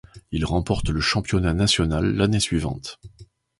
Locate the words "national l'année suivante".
1.53-2.99